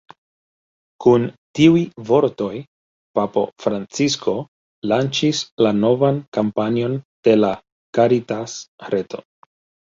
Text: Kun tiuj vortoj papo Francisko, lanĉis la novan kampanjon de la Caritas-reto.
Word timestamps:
Kun 1.03 1.25
tiuj 1.57 1.81
vortoj 2.11 2.55
papo 3.19 3.43
Francisko, 3.65 4.33
lanĉis 4.93 5.43
la 5.67 5.75
novan 5.83 6.19
kampanjon 6.39 6.97
de 7.29 7.37
la 7.43 7.53
Caritas-reto. 7.99 9.23